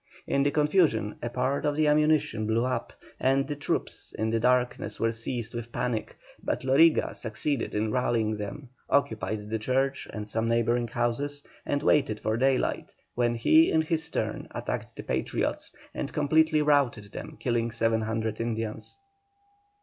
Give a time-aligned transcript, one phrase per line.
[0.25, 4.39] In the confusion a part of the ammunition blew up, and the troops in the
[4.39, 10.27] darkness were seized with panic, but Loriga succeeded in rallying them, occupied the church and
[10.27, 15.71] some neighbouring houses, and waited for daylight, when he in his turn attacked the Patriots,
[15.93, 18.97] and completely routed them, killing 700 Indians.